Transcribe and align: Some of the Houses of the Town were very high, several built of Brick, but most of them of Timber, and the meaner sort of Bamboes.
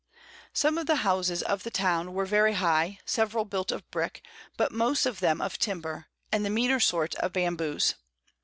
Some 0.51 0.79
of 0.79 0.87
the 0.87 0.95
Houses 1.05 1.43
of 1.43 1.61
the 1.61 1.69
Town 1.69 2.13
were 2.13 2.25
very 2.25 2.53
high, 2.53 2.97
several 3.05 3.45
built 3.45 3.71
of 3.71 3.87
Brick, 3.91 4.23
but 4.57 4.71
most 4.71 5.05
of 5.05 5.19
them 5.19 5.39
of 5.39 5.59
Timber, 5.59 6.07
and 6.31 6.43
the 6.43 6.49
meaner 6.49 6.79
sort 6.79 7.13
of 7.13 7.33
Bamboes. 7.33 7.93